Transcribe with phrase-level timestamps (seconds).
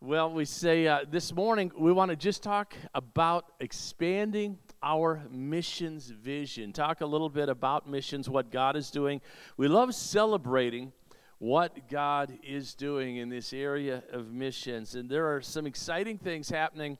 [0.00, 6.08] Well, we say uh, this morning we want to just talk about expanding our missions
[6.08, 6.72] vision.
[6.72, 9.20] Talk a little bit about missions, what God is doing.
[9.56, 10.92] We love celebrating
[11.38, 14.94] what God is doing in this area of missions.
[14.94, 16.98] And there are some exciting things happening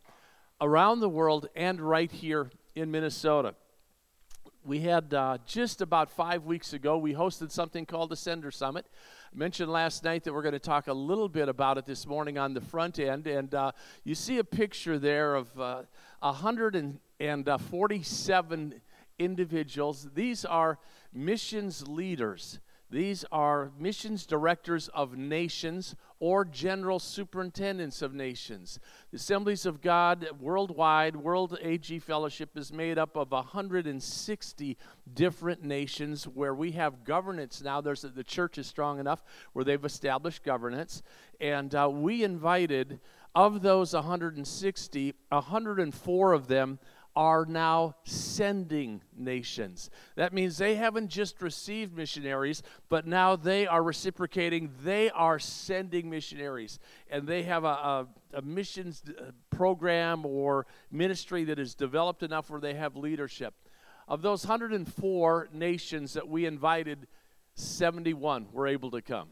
[0.61, 3.55] around the world and right here in Minnesota.
[4.65, 8.87] We had uh, just about five weeks ago, we hosted something called the Sender Summit.
[9.35, 12.39] Mentioned last night that we're going to talk a little bit about it this morning
[12.39, 13.27] on the front end.
[13.27, 13.73] And uh,
[14.05, 15.83] you see a picture there of uh,
[16.21, 18.81] 147
[19.19, 20.09] individuals.
[20.15, 20.79] These are
[21.13, 28.81] missions leaders these are missions directors of nations or general superintendents of nations.
[29.11, 34.77] The Assemblies of God worldwide, World AG Fellowship is made up of 160
[35.15, 37.81] different nations where we have governance now.
[37.81, 41.03] There's the church is strong enough where they've established governance,
[41.41, 43.01] and uh, we invited
[43.35, 46.79] of those 160, 104 of them
[47.17, 49.91] are now sending nations.
[50.17, 54.71] That means they haven't just received missionaries, but now they are reciprocating.
[54.83, 56.79] They are sending missionaries.
[57.11, 62.51] And they have a, a, a missions uh, program or ministry that is developed enough
[62.51, 63.55] where they have leadership.
[64.07, 67.07] Of those 104 nations that we invited,
[67.55, 69.29] 71 were able to come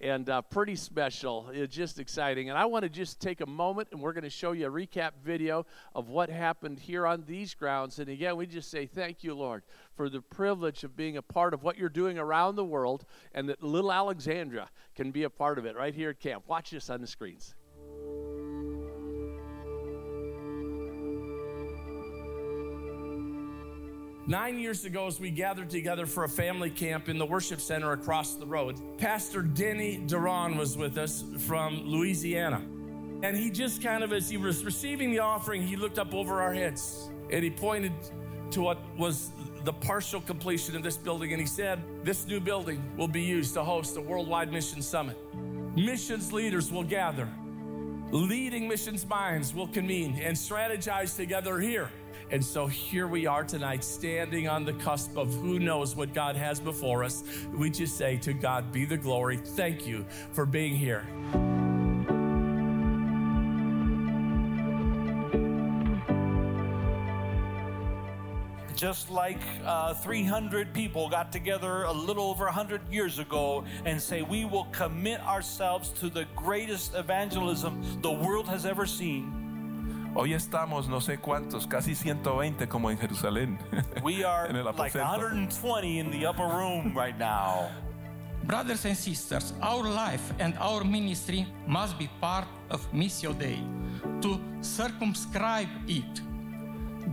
[0.00, 1.50] and uh, pretty special.
[1.52, 2.48] It's just exciting.
[2.48, 4.70] And I want to just take a moment and we're going to show you a
[4.70, 7.98] recap video of what happened here on these grounds.
[7.98, 9.62] And again, we just say thank you, Lord,
[9.94, 13.48] for the privilege of being a part of what you're doing around the world and
[13.50, 16.44] that little Alexandria can be a part of it right here at camp.
[16.46, 17.54] Watch this on the screens.
[24.30, 27.90] Nine years ago, as we gathered together for a family camp in the worship center
[27.90, 32.62] across the road, Pastor Denny Duran was with us from Louisiana.
[33.24, 36.40] And he just kind of, as he was receiving the offering, he looked up over
[36.40, 37.90] our heads and he pointed
[38.52, 39.32] to what was
[39.64, 41.32] the partial completion of this building.
[41.32, 45.18] And he said, This new building will be used to host a worldwide mission summit.
[45.74, 47.28] Missions leaders will gather,
[48.12, 51.90] leading missions minds will convene and strategize together here
[52.30, 56.36] and so here we are tonight, standing on the cusp of who knows what God
[56.36, 57.24] has before us.
[57.52, 59.36] We just say, To God be the glory.
[59.36, 61.06] Thank you for being here.
[68.76, 74.22] just like uh, 300 people got together a little over 100 years ago and say,
[74.22, 79.49] We will commit ourselves to the greatest evangelism the world has ever seen.
[80.12, 83.58] Hoy estamos no sé cuántos, casi 120 como en Jerusalén.
[84.02, 87.70] We are en el like 120 in the upper room right now.
[88.42, 93.62] Brothers and sisters, our life and our ministry must be part of Missio Dei
[94.20, 96.20] to circumscribe it.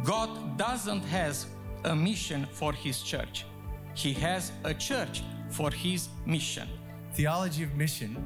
[0.04, 1.46] God doesn't has
[1.84, 3.46] a mission for his church.
[3.94, 6.68] He has a church for his mission.
[7.14, 8.18] Theology of mission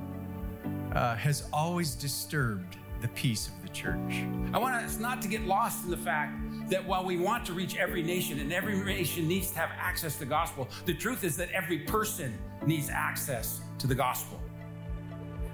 [0.93, 4.23] uh, has always disturbed the peace of the church.
[4.53, 6.33] I want us not to get lost in the fact
[6.69, 10.13] that while we want to reach every nation and every nation needs to have access
[10.13, 14.39] to the gospel, the truth is that every person needs access to the gospel.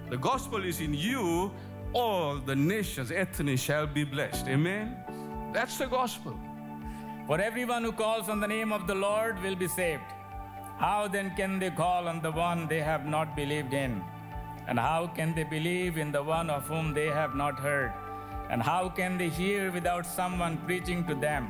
[0.10, 1.52] The gospel is in you,
[1.94, 4.48] all the nations, ethnic shall be blessed.
[4.48, 4.96] Amen?
[5.54, 6.38] That's the gospel.
[7.28, 10.04] For everyone who calls on the name of the Lord will be saved.
[10.78, 14.04] How then can they call on the one they have not believed in?
[14.68, 17.94] And how can they believe in the one of whom they have not heard?
[18.50, 21.48] And how can they hear without someone preaching to them?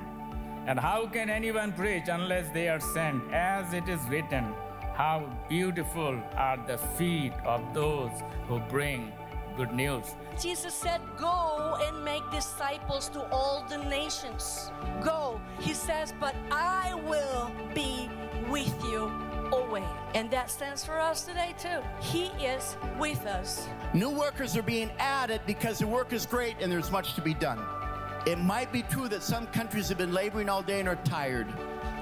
[0.68, 3.34] And how can anyone preach unless they are sent?
[3.34, 4.54] As it is written,
[4.94, 8.12] How beautiful are the feet of those
[8.48, 9.12] who bring
[9.58, 10.16] good news.
[10.40, 14.72] Jesus said, Go and make disciples to all the nations.
[15.02, 15.42] Go.
[15.60, 18.10] He says, But I will be
[18.50, 19.12] with you
[19.52, 19.84] always.
[20.16, 21.80] And that stands for us today, too.
[22.02, 23.68] He is with us.
[23.94, 27.34] New workers are being added because the work is great and there's much to be
[27.34, 27.64] done.
[28.26, 31.48] It might be true that some countries have been laboring all day and are tired,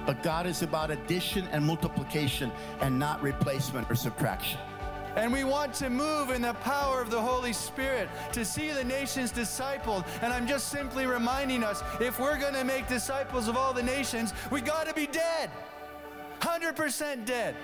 [0.06, 2.52] but God is about addition and multiplication
[2.82, 4.60] and not replacement or subtraction.
[5.16, 8.84] And we want to move in the power of the Holy Spirit to see the
[8.84, 10.06] nations discipled.
[10.22, 13.84] And I'm just simply reminding us if we're going to make disciples of all the
[13.84, 15.50] nations, we got to be dead.
[16.40, 17.56] 100% dead.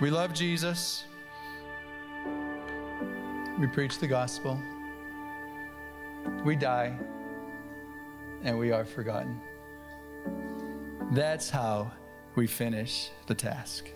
[0.00, 1.04] We love Jesus.
[3.58, 4.60] We preach the gospel.
[6.44, 6.98] We die,
[8.42, 9.40] and we are forgotten.
[11.12, 11.90] That's how
[12.34, 13.86] we finish the task.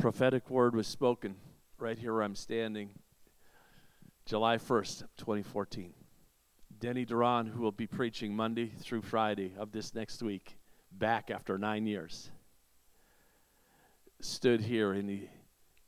[0.00, 1.36] prophetic word was spoken
[1.78, 2.90] right here where I'm standing,
[4.24, 5.92] July 1st, 2014.
[6.80, 10.56] Denny Duran, who will be preaching Monday through Friday of this next week,
[10.90, 12.30] back after nine years,
[14.18, 15.28] stood here and he,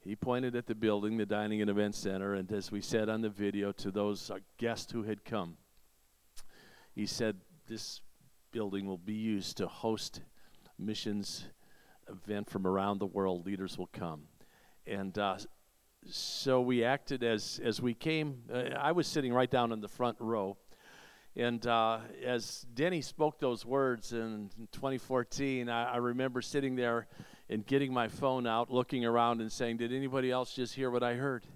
[0.00, 3.23] he pointed at the building, the Dining and Event Center, and as we said on
[3.23, 5.56] the video to those guests who had come,
[6.95, 7.37] he said,
[7.67, 8.03] This
[8.50, 10.21] building will be used to host
[10.79, 11.47] missions
[12.06, 13.47] event from around the world.
[13.47, 14.25] Leaders will come.
[14.87, 15.38] And uh,
[16.11, 18.43] so we acted as, as we came.
[18.53, 20.59] Uh, I was sitting right down in the front row.
[21.34, 27.06] And uh, as Denny spoke those words in 2014, I, I, remember sitting there
[27.49, 31.02] and getting my phone out, looking around and saying, Did anybody else just hear what
[31.02, 31.46] I heard?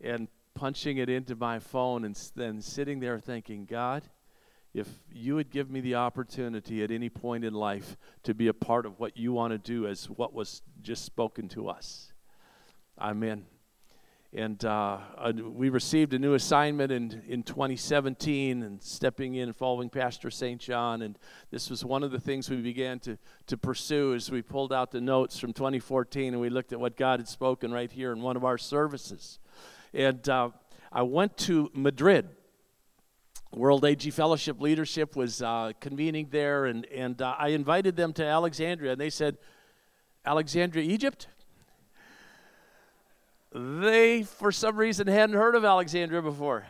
[0.00, 4.02] And punching it into my phone and then sitting there thinking, God,
[4.74, 8.54] if you would give me the opportunity at any point in life to be a
[8.54, 12.12] part of what you want to do as what was just spoken to us.
[12.98, 13.44] Amen.
[14.32, 14.98] And uh,
[15.34, 20.60] we received a new assignment in, in 2017 and stepping in and following Pastor St.
[20.60, 21.02] John.
[21.02, 21.18] And
[21.50, 23.18] this was one of the things we began to,
[23.48, 26.96] to pursue as we pulled out the notes from 2014 and we looked at what
[26.96, 29.40] God had spoken right here in one of our services.
[29.92, 30.50] And uh,
[30.92, 32.28] I went to Madrid
[33.52, 38.24] World AG Fellowship leadership was uh, convening there, and, and uh, I invited them to
[38.24, 39.38] Alexandria, and they said,
[40.24, 41.26] Alexandria, Egypt?
[43.52, 46.66] They, for some reason, hadn't heard of Alexandria before.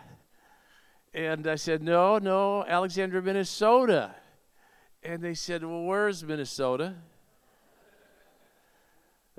[1.12, 4.14] And I said, No, no, Alexandria, Minnesota.
[5.02, 6.94] And they said, Well, where's Minnesota?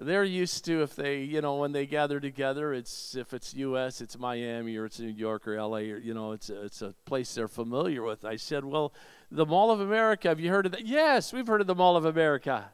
[0.01, 4.01] they're used to if they you know when they gather together it's if it's us
[4.01, 6.93] it's miami or it's new york or la or you know it's a, it's a
[7.05, 8.91] place they're familiar with i said well
[9.29, 11.95] the mall of america have you heard of that yes we've heard of the mall
[11.95, 12.71] of america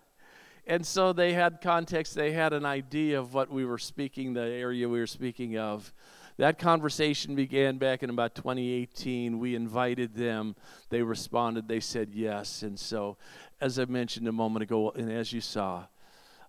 [0.67, 4.41] and so they had context they had an idea of what we were speaking the
[4.41, 5.93] area we were speaking of.
[6.37, 10.55] That conversation began back in about 2018 we invited them.
[10.89, 11.67] They responded.
[11.67, 12.61] They said yes.
[12.61, 13.17] And so
[13.59, 15.85] as i mentioned a moment ago and as you saw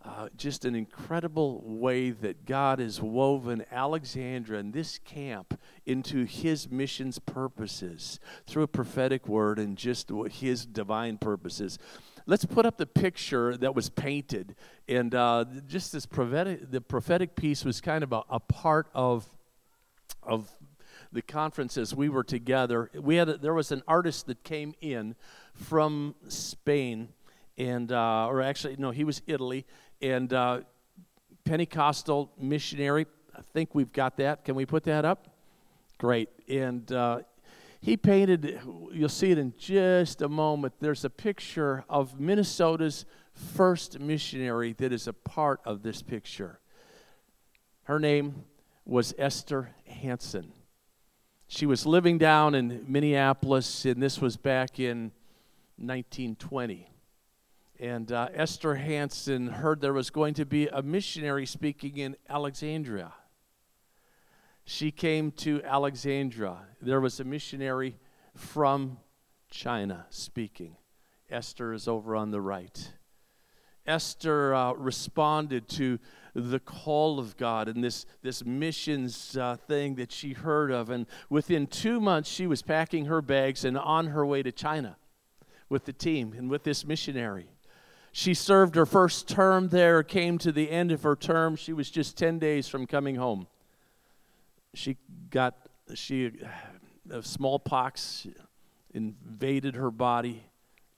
[0.05, 6.71] uh, just an incredible way that God has woven Alexandria and this camp into his
[6.71, 11.79] mission's purposes through a prophetic word and just his divine purposes.
[12.29, 14.55] Let's put up the picture that was painted.
[14.87, 19.27] And uh, just this prophetic, the prophetic piece was kind of a, a part of,
[20.23, 20.51] of
[21.11, 22.91] the conferences we were together.
[22.95, 25.15] We had a, there was an artist that came in
[25.55, 27.09] from Spain,
[27.57, 29.65] and uh, or actually no, he was Italy,
[30.03, 30.61] and uh,
[31.45, 33.07] Pentecostal missionary.
[33.35, 34.45] I think we've got that.
[34.45, 35.29] Can we put that up?
[35.97, 36.29] Great.
[36.47, 37.21] And uh,
[37.81, 38.61] he painted,
[38.93, 40.75] you'll see it in just a moment.
[40.81, 46.61] There's a picture of Minnesota's first missionary that is a part of this picture.
[47.85, 48.45] Her name
[48.85, 50.53] was Esther Hansen.
[51.47, 55.13] She was living down in Minneapolis, and this was back in
[55.77, 56.91] 1920.
[57.81, 63.13] And uh, Esther Hansen heard there was going to be a missionary speaking in Alexandria.
[64.71, 66.59] She came to Alexandria.
[66.83, 67.97] There was a missionary
[68.37, 68.99] from
[69.49, 70.77] China speaking.
[71.31, 72.93] Esther is over on the right.
[73.87, 75.99] Esther uh, responded to
[76.35, 80.91] the call of God and this, this missions uh, thing that she heard of.
[80.91, 84.99] And within two months, she was packing her bags and on her way to China
[85.71, 87.49] with the team and with this missionary.
[88.13, 91.57] She served her first term there, came to the end of her term.
[91.57, 93.47] She was just 10 days from coming home.
[94.75, 94.97] She
[95.31, 96.33] got she
[97.11, 98.27] uh, smallpox
[98.93, 100.45] invaded her body.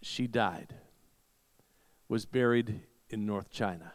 [0.03, 0.75] She died.
[2.09, 3.93] Was buried in North China.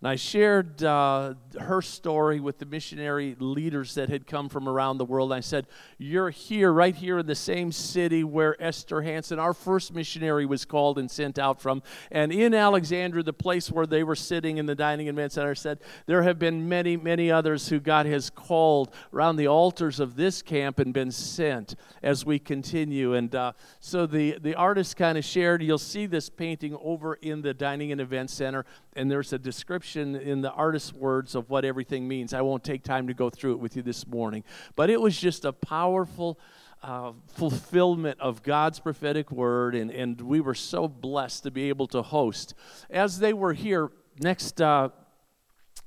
[0.00, 4.98] And I shared uh, her story with the missionary leaders that had come from around
[4.98, 5.32] the world.
[5.32, 5.66] I said,
[5.98, 10.64] You're here, right here in the same city where Esther Hansen, our first missionary, was
[10.64, 11.82] called and sent out from.
[12.12, 15.56] And in Alexandria, the place where they were sitting in the dining and event center,
[15.56, 20.14] said, There have been many, many others who God has called around the altars of
[20.14, 21.74] this camp and been sent
[22.04, 23.14] as we continue.
[23.14, 27.42] And uh, so the, the artist kind of shared, you'll see this painting over in
[27.42, 28.64] the dining and event center
[28.98, 32.32] and there's a description in the artist's words of what everything means.
[32.34, 34.44] I won't take time to go through it with you this morning,
[34.76, 36.38] but it was just a powerful
[36.82, 41.86] uh, fulfillment of God's prophetic word, and, and we were so blessed to be able
[41.88, 42.54] to host.
[42.88, 43.90] As they were here,
[44.20, 44.90] next uh,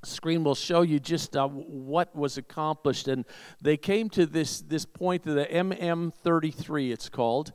[0.03, 3.07] screen will show you just uh, what was accomplished.
[3.07, 3.25] And
[3.61, 7.53] they came to this, this point, the MM33, it's called.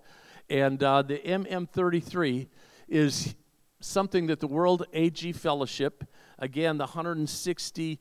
[0.48, 2.46] And uh, the MM33
[2.88, 3.34] is
[3.80, 6.04] something that the World AG Fellowship,
[6.38, 8.00] again, the 160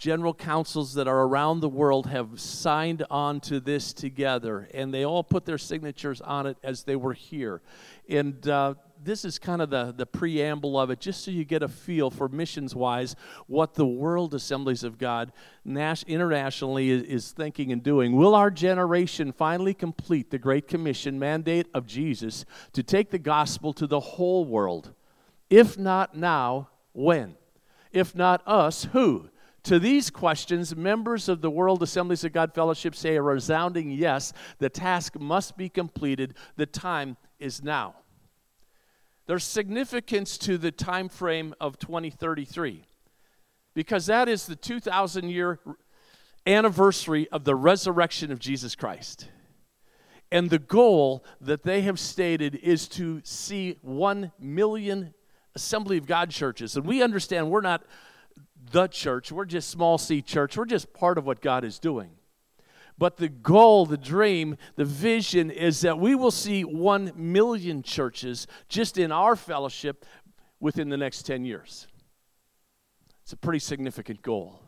[0.00, 5.04] general councils that are around the world have signed on to this together, and they
[5.04, 7.60] all put their signatures on it as they were here.
[8.08, 8.74] And uh,
[9.04, 12.10] this is kind of the, the preamble of it, just so you get a feel
[12.10, 13.14] for missions wise
[13.46, 15.32] what the World Assemblies of God
[15.66, 18.16] nas- internationally is, is thinking and doing.
[18.16, 23.74] Will our generation finally complete the Great Commission mandate of Jesus to take the gospel
[23.74, 24.94] to the whole world?
[25.50, 27.36] If not now, when?
[27.92, 29.30] If not us, who?
[29.64, 34.32] To these questions, members of the World Assemblies of God Fellowship say a resounding yes.
[34.58, 36.34] The task must be completed.
[36.56, 37.96] The time is now.
[39.26, 42.84] There's significance to the time frame of 2033
[43.74, 45.60] because that is the 2,000 year
[46.46, 49.28] anniversary of the resurrection of Jesus Christ.
[50.32, 55.14] And the goal that they have stated is to see 1 million
[55.54, 56.76] Assembly of God churches.
[56.76, 57.84] And we understand we're not
[58.72, 62.10] the church, we're just small c church, we're just part of what God is doing.
[62.98, 68.46] But the goal, the dream, the vision is that we will see 1 million churches
[68.68, 70.04] just in our fellowship
[70.60, 71.86] within the next 10 years.
[73.22, 74.60] It's a pretty significant goal,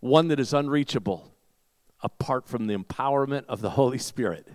[0.00, 1.34] one that is unreachable
[2.02, 4.48] apart from the empowerment of the Holy Spirit.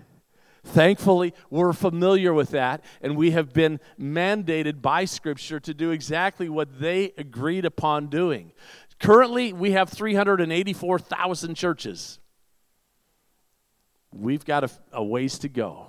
[0.63, 6.49] Thankfully, we're familiar with that, and we have been mandated by Scripture to do exactly
[6.49, 8.51] what they agreed upon doing.
[8.99, 12.19] Currently, we have 384,000 churches.
[14.13, 15.87] We've got a, a, ways to go.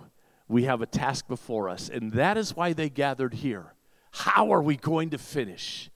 [0.48, 3.74] We have a task before us, and that is why they gathered here.
[4.12, 5.90] How are we going to finish?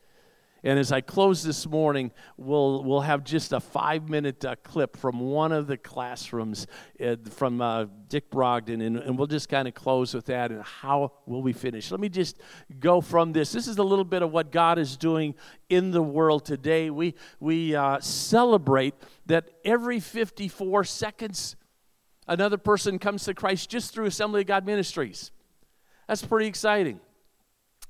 [0.65, 4.97] And as I close this morning, we'll, we'll have just a five minute uh, clip
[4.97, 6.67] from one of the classrooms
[7.05, 10.63] uh, from uh, Dick Brogden, and, and we'll just kind of close with that and
[10.63, 11.91] how will we finish.
[11.91, 12.41] Let me just
[12.81, 13.53] go from this.
[13.53, 15.35] This is a little bit of what God is doing
[15.69, 16.91] in the world today.
[16.91, 18.95] We, we uh, celebrate
[19.27, 21.57] that every 54 seconds,
[22.27, 25.31] another person comes to Christ just through Assembly of God Ministries.
[26.09, 27.01] That's pretty exciting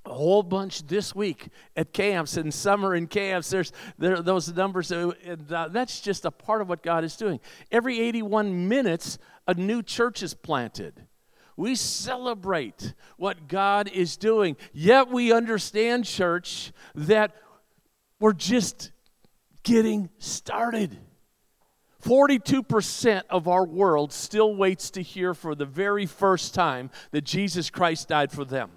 [0.06, 3.50] a whole bunch this week at camps and summer in camps.
[3.50, 7.16] There's there, those numbers, uh, and uh, that's just a part of what God is
[7.16, 7.40] doing.
[7.70, 11.06] Every 81 minutes, a new church is planted.
[11.56, 17.34] We celebrate what God is doing, yet we understand, church, that
[18.20, 18.92] we're just
[19.62, 20.98] getting started.
[22.02, 27.68] 42% of our world still waits to hear for the very first time that Jesus
[27.68, 28.70] Christ died for them.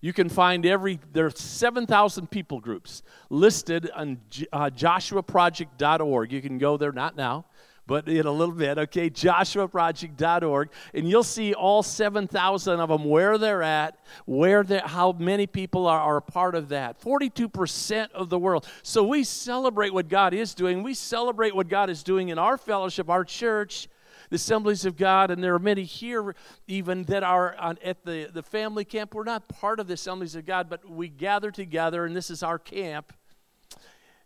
[0.00, 4.18] You can find every, there are 7,000 people groups listed on
[4.52, 6.32] uh, joshuaproject.org.
[6.32, 7.44] You can go there, not now,
[7.86, 9.10] but in a little bit, okay?
[9.10, 10.70] joshuaproject.org.
[10.94, 15.86] And you'll see all 7,000 of them, where they're at, where they how many people
[15.86, 16.98] are, are a part of that.
[17.02, 18.66] 42% of the world.
[18.82, 20.82] So we celebrate what God is doing.
[20.82, 23.88] We celebrate what God is doing in our fellowship, our church
[24.30, 26.34] the assemblies of God, and there are many here
[26.66, 29.14] even that are on, at the, the family camp.
[29.14, 32.42] We're not part of the assemblies of God, but we gather together, and this is
[32.42, 33.12] our camp.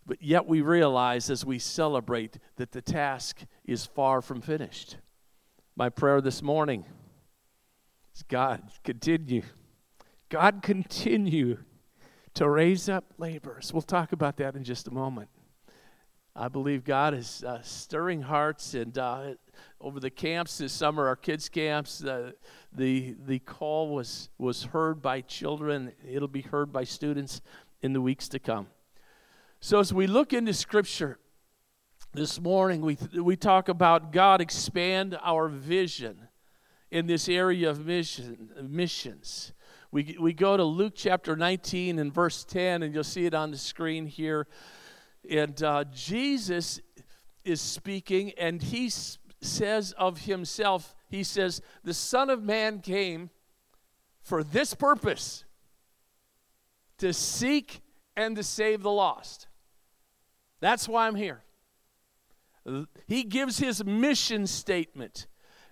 [0.07, 4.99] But yet we realize as we celebrate that the task is far from finished.
[5.75, 6.85] My prayer this morning
[8.15, 9.43] is God, continue.
[10.29, 11.59] God, continue
[12.35, 13.73] to raise up laborers.
[13.73, 15.31] We'll talk about that in just a moment.
[16.37, 19.35] I believe God is uh, stirring hearts, and uh,
[19.81, 22.33] over the camps this summer, our kids' camps, uh,
[22.73, 25.93] the, the call was, was heard by children.
[26.05, 27.41] It'll be heard by students
[27.83, 28.67] in the weeks to come.
[29.61, 31.21] So, as we look into Scripture
[32.13, 36.29] this morning, we, we talk about God expand our vision
[36.91, 39.53] in this area of mission, missions.
[39.93, 43.53] We, we go to Luke chapter 19 and verse 10, and you'll see it on
[43.53, 44.49] the screen here.
[45.31, 46.81] And uh, Jesus
[47.45, 53.31] is speaking, and he's says of himself, he says, The Son of Man came
[54.23, 55.45] for this purpose
[56.99, 57.83] to seek
[58.17, 59.49] and to save the lost.
[60.61, 61.43] That's why I'm here.
[63.07, 65.27] He gives his mission statement.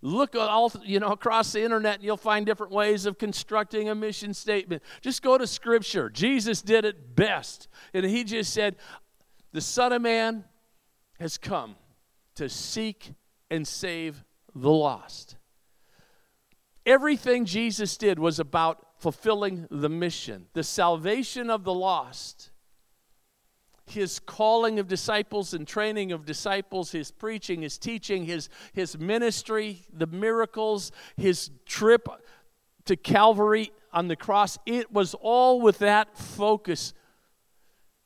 [0.04, 3.94] Look all you know across the internet and you'll find different ways of constructing a
[3.94, 4.82] mission statement.
[5.00, 6.10] Just go to scripture.
[6.10, 7.68] Jesus did it best.
[7.94, 8.76] And he just said,
[9.52, 10.44] "The Son of Man
[11.20, 11.76] has come
[12.36, 13.12] to seek
[13.50, 15.36] and save the lost.
[16.86, 22.50] Everything Jesus did was about fulfilling the mission, the salvation of the lost.
[23.84, 29.84] His calling of disciples and training of disciples, his preaching, his teaching, his, his ministry,
[29.92, 32.08] the miracles, his trip
[32.86, 36.94] to Calvary on the cross, it was all with that focus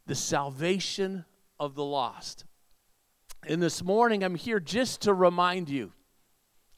[0.06, 1.24] the salvation
[1.58, 2.44] of the lost.
[3.48, 5.92] And this morning, I'm here just to remind you,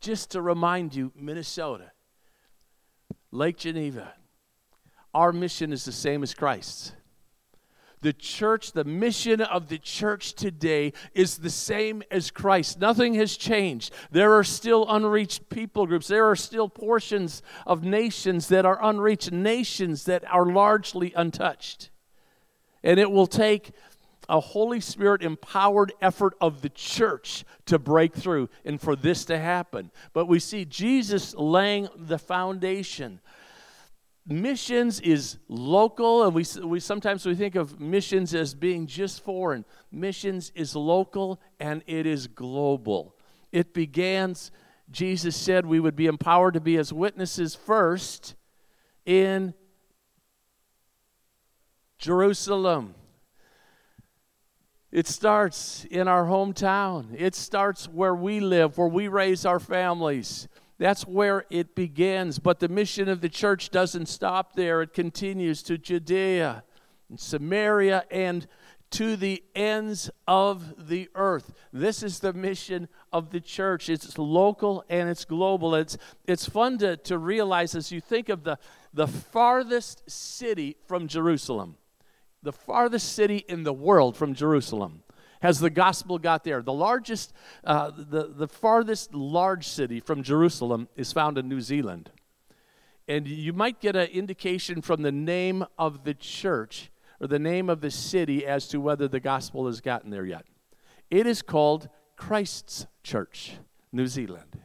[0.01, 1.93] just to remind you, Minnesota,
[3.31, 4.15] Lake Geneva,
[5.15, 6.93] our mission is the same as Christ's.
[8.01, 12.79] The church, the mission of the church today is the same as Christ.
[12.79, 13.93] Nothing has changed.
[14.13, 16.07] There are still unreached people groups.
[16.07, 21.91] There are still portions of nations that are unreached, nations that are largely untouched.
[22.85, 23.73] And it will take
[24.29, 29.39] a Holy Spirit empowered effort of the church to break through and for this to
[29.39, 29.91] happen.
[30.13, 33.21] But we see Jesus laying the foundation.
[34.27, 39.65] Missions is local, and we, we sometimes we think of missions as being just foreign.
[39.91, 43.17] Missions is local and it is global.
[43.51, 44.51] It begins,
[44.91, 48.35] Jesus said we would be empowered to be as witnesses first
[49.07, 49.55] in
[51.97, 52.95] Jerusalem.
[54.91, 57.15] It starts in our hometown.
[57.15, 60.49] It starts where we live, where we raise our families.
[60.79, 62.39] That's where it begins.
[62.39, 66.63] But the mission of the church doesn't stop there, it continues to Judea
[67.11, 68.47] and Samaria and
[68.91, 71.53] to the ends of the earth.
[71.71, 73.91] This is the mission of the church.
[73.91, 75.75] It's local and it's global.
[75.75, 78.59] It's, it's fun to, to realize as you think of the,
[78.95, 81.77] the farthest city from Jerusalem
[82.43, 85.03] the farthest city in the world from Jerusalem.
[85.41, 86.63] Has the gospel got there?
[86.63, 87.33] The largest,
[87.65, 92.11] uh, the, the farthest large city from Jerusalem is found in New Zealand.
[93.07, 97.71] And you might get an indication from the name of the church or the name
[97.71, 100.45] of the city as to whether the gospel has gotten there yet.
[101.11, 103.53] It is called Christ's Church,
[103.93, 104.61] New Zealand.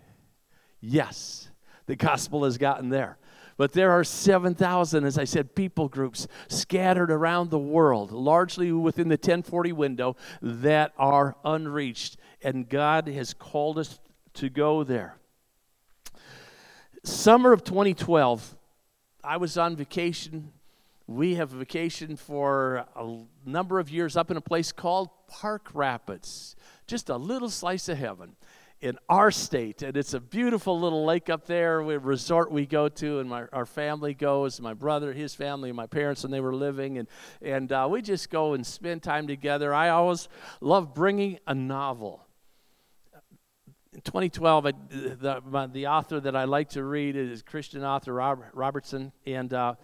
[0.82, 1.50] Yes,
[1.86, 3.18] the gospel has gotten there.
[3.58, 9.10] But there are 7,000, as I said, people groups scattered around the world, largely within
[9.10, 12.18] the 1040 window, that are unreached.
[12.42, 14.00] And God has called us
[14.36, 15.18] to go there.
[17.04, 18.56] Summer of 2012,
[19.24, 20.54] I was on vacation.
[21.06, 25.70] We have a vacation for a number of years up in a place called Park
[25.74, 26.56] Rapids,
[26.88, 28.36] just a little slice of heaven
[28.84, 29.82] in our state.
[29.82, 33.46] And it's a beautiful little lake up there, a resort we go to, and my,
[33.54, 36.98] our family goes, my brother, his family, and my parents when they were living.
[36.98, 37.08] And,
[37.42, 39.74] and uh, we just go and spend time together.
[39.74, 40.28] I always
[40.60, 42.26] love bringing a novel.
[43.94, 48.12] In 2012, I, the, my, the author that I like to read is Christian author
[48.12, 49.76] Robert, Robertson, and uh,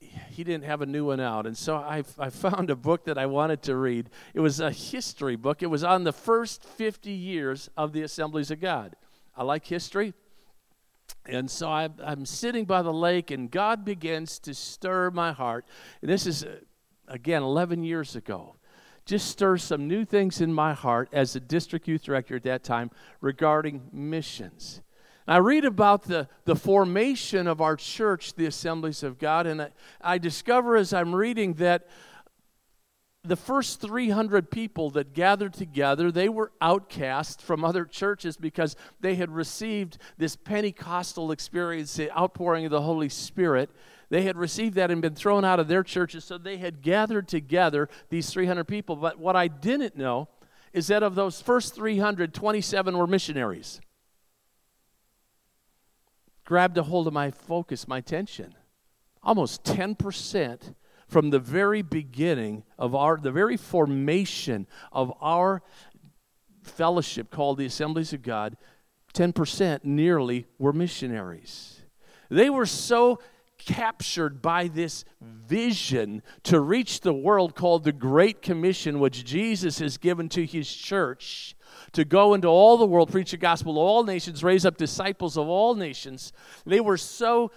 [0.00, 1.46] he didn't have a new one out.
[1.46, 4.10] And so I, I found a book that I wanted to read.
[4.34, 8.50] It was a history book, it was on the first 50 years of the Assemblies
[8.50, 8.96] of God.
[9.36, 10.14] I like history.
[11.24, 15.64] And so I, I'm sitting by the lake, and God begins to stir my heart.
[16.00, 16.58] And this is, uh,
[17.08, 18.56] again, 11 years ago.
[19.04, 22.64] Just stir some new things in my heart as a district youth director at that
[22.64, 24.82] time regarding missions.
[25.28, 29.70] I read about the, the formation of our church, the Assemblies of God, and I,
[30.00, 31.88] I discover as I'm reading that
[33.24, 39.16] the first 300 people that gathered together they were outcast from other churches because they
[39.16, 43.68] had received this pentecostal experience the outpouring of the holy spirit.
[44.10, 47.26] They had received that and been thrown out of their churches so they had gathered
[47.26, 48.94] together these 300 people.
[48.94, 50.28] But what i didn't know
[50.72, 53.80] is that of those first 300 27 were missionaries
[56.46, 58.54] grabbed a hold of my focus, my attention.
[59.22, 60.74] Almost 10%
[61.08, 65.60] from the very beginning of our, the very formation of our
[66.62, 68.56] fellowship called the Assemblies of God,
[69.12, 71.82] 10% nearly were missionaries.
[72.30, 73.20] They were so
[73.58, 79.96] captured by this vision to reach the world called the Great Commission, which Jesus has
[79.96, 81.55] given to his church
[81.96, 85.38] to go into all the world, preach the gospel to all nations, raise up disciples
[85.38, 86.30] of all nations.
[86.66, 87.50] They were so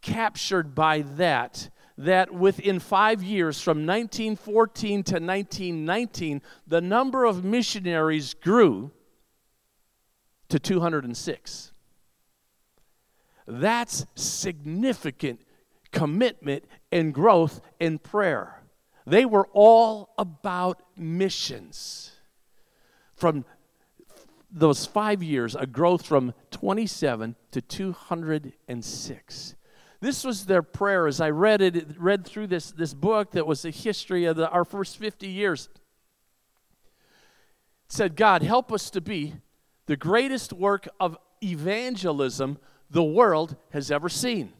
[0.00, 8.32] captured by that that within five years, from 1914 to 1919, the number of missionaries
[8.32, 8.90] grew
[10.48, 11.72] to 206.
[13.46, 15.42] That's significant
[15.90, 18.62] commitment and growth in prayer.
[19.06, 22.12] They were all about missions.
[23.14, 23.44] From
[24.52, 29.54] those five years, a growth from 27 to 206.
[30.00, 33.62] This was their prayer as I read it, read through this, this book that was
[33.62, 35.68] the history of the, our first 50 years.
[37.86, 39.34] It said, God, help us to be
[39.86, 42.58] the greatest work of evangelism
[42.90, 44.52] the world has ever seen.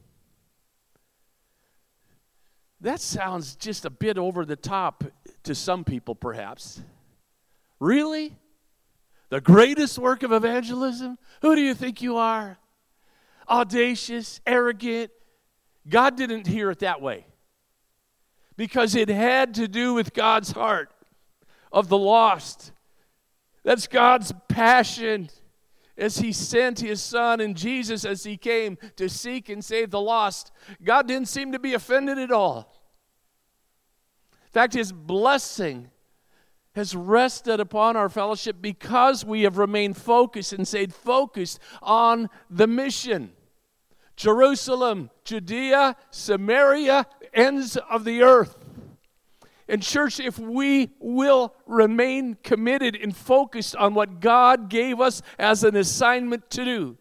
[2.80, 5.04] That sounds just a bit over the top
[5.44, 6.80] to some people, perhaps.
[7.78, 8.36] Really?
[9.32, 11.16] The greatest work of evangelism?
[11.40, 12.58] Who do you think you are?
[13.48, 15.10] Audacious, arrogant.
[15.88, 17.24] God didn't hear it that way
[18.58, 20.90] because it had to do with God's heart
[21.72, 22.72] of the lost.
[23.62, 25.30] That's God's passion
[25.96, 29.98] as He sent His Son and Jesus as He came to seek and save the
[29.98, 30.52] lost.
[30.84, 32.70] God didn't seem to be offended at all.
[34.42, 35.88] In fact, His blessing
[36.74, 42.66] has rested upon our fellowship because we have remained focused and stayed focused on the
[42.66, 43.32] mission.
[44.16, 48.56] Jerusalem, Judea, Samaria, ends of the earth.
[49.68, 55.64] And, church, if we will remain committed and focused on what God gave us as
[55.64, 56.98] an assignment to do,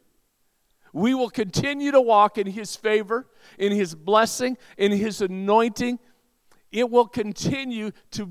[0.93, 5.99] we will continue to walk in His favor, in His blessing, in His anointing.
[6.71, 8.29] It will continue to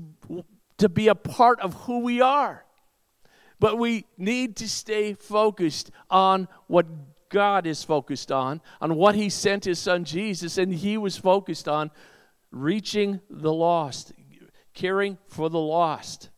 [0.81, 2.65] to be a part of who we are.
[3.59, 6.87] But we need to stay focused on what
[7.29, 11.67] God is focused on, on what He sent His Son Jesus, and He was focused
[11.67, 11.91] on
[12.51, 14.11] reaching the lost,
[14.73, 16.29] caring for the lost.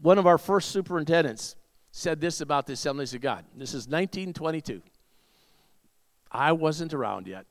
[0.00, 1.56] One of our first superintendents
[1.90, 3.44] said this about the Assemblies of God.
[3.56, 4.82] This is 1922.
[6.30, 7.46] I wasn't around yet.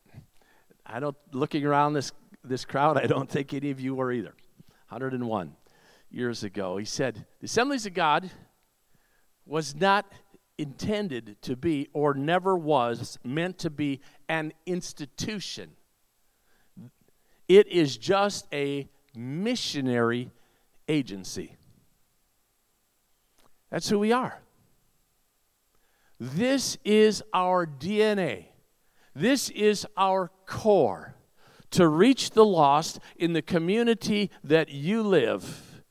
[0.86, 2.12] I don't looking around this
[2.44, 4.36] this crowd, I don't think any of you were either.
[4.94, 5.56] 101
[6.10, 6.78] years ago.
[6.78, 8.30] He said, The Assemblies of God
[9.46, 10.12] was not
[10.58, 15.72] intended to be, or never was meant to be, an institution.
[17.48, 20.32] It is just a missionary
[20.88, 21.56] agency.
[23.70, 24.40] That's who we are.
[26.20, 28.46] This is our DNA.
[29.16, 31.13] This is our core
[31.74, 35.84] to reach the lost in the community that you live.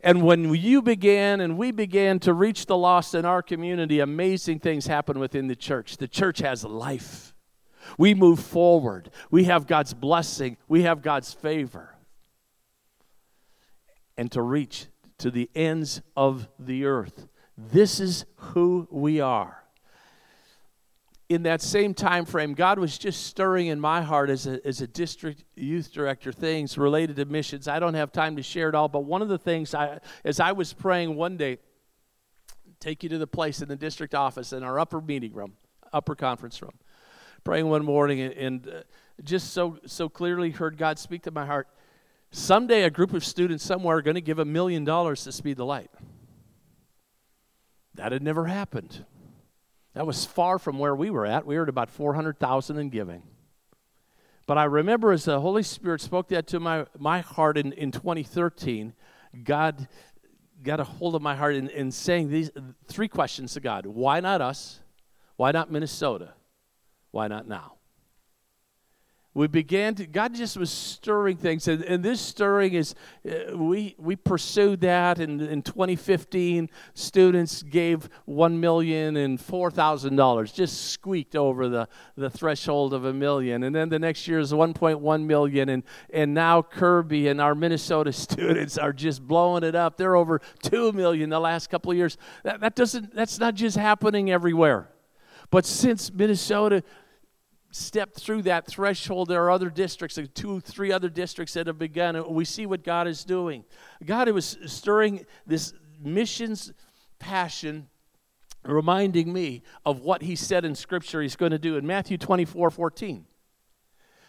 [0.00, 4.60] And when you began and we began to reach the lost in our community, amazing
[4.60, 5.96] things happen within the church.
[5.96, 7.34] The church has life.
[7.98, 9.10] We move forward.
[9.30, 10.56] We have God's blessing.
[10.68, 11.96] We have God's favor.
[14.16, 14.86] And to reach
[15.18, 17.26] to the ends of the earth.
[17.58, 19.65] This is who we are
[21.28, 24.80] in that same time frame, God was just stirring in my heart as a, as
[24.80, 27.66] a district youth director things related to missions.
[27.66, 30.38] I don't have time to share it all, but one of the things I, as
[30.38, 31.58] I was praying one day,
[32.78, 35.54] take you to the place in the district office in our upper meeting room,
[35.92, 36.78] upper conference room,
[37.42, 38.82] praying one morning and, and uh,
[39.24, 41.68] just so so clearly heard God speak to my heart.
[42.30, 45.56] Someday, a group of students somewhere are going to give a million dollars to Speed
[45.56, 45.90] the Light.
[47.94, 49.06] That had never happened.
[49.96, 51.46] That was far from where we were at.
[51.46, 53.22] We were at about 400,000 in giving.
[54.46, 57.92] But I remember as the Holy Spirit spoke that to my, my heart in, in
[57.92, 58.92] 2013,
[59.42, 59.88] God
[60.62, 62.50] got a hold of my heart in, in saying these
[62.86, 64.80] three questions to God Why not us?
[65.36, 66.34] Why not Minnesota?
[67.10, 67.75] Why not now?
[69.36, 72.94] We began to god just was stirring things and, and this stirring is
[73.28, 80.16] uh, we we pursued that and in 2015 students gave one million and four thousand
[80.16, 84.38] dollars just squeaked over the, the threshold of a million and then the next year
[84.38, 89.74] is 1.1 million and and now kirby and our minnesota students are just blowing it
[89.74, 89.96] up.
[89.96, 92.16] They're over 2 million the last couple of years.
[92.42, 94.88] That, that doesn't that's not just happening everywhere.
[95.50, 96.82] But since minnesota
[97.76, 99.28] stepped through that threshold.
[99.28, 102.32] There are other districts, like two, three other districts that have begun.
[102.32, 103.64] We see what God is doing.
[104.04, 106.72] God was stirring this missions
[107.18, 107.88] passion,
[108.64, 112.70] reminding me of what He said in Scripture He's going to do in Matthew 24
[112.70, 113.26] 14.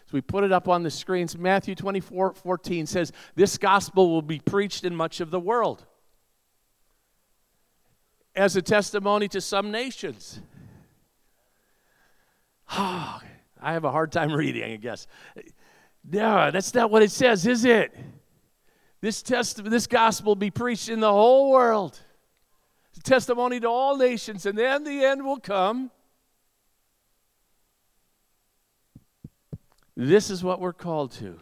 [0.06, 1.36] So we put it up on the screens.
[1.36, 5.84] Matthew 24 14 says, This gospel will be preached in much of the world
[8.34, 10.40] as a testimony to some nations.
[12.72, 13.20] Oh,
[13.60, 15.06] I have a hard time reading, I guess.
[16.10, 17.94] No, that's not what it says, is it?
[19.00, 22.00] This test, this gospel be preached in the whole world.
[23.04, 25.92] Testimony to all nations, and then the end will come.
[29.96, 31.38] This is what we're called to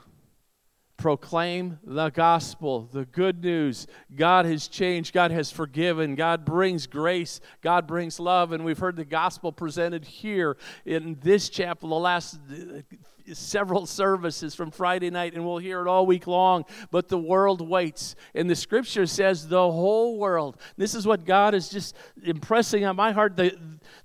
[1.07, 3.87] proclaim the gospel, the good news.
[4.17, 8.51] God has changed, God has forgiven, God brings grace, God brings love.
[8.51, 12.81] And we've heard the gospel presented here in this chapel the last uh,
[13.33, 16.65] several services from Friday night, and we'll hear it all week long.
[16.91, 18.17] But the world waits.
[18.35, 20.57] And the scripture says the whole world.
[20.77, 23.37] This is what God is just impressing on my heart.
[23.37, 23.57] The,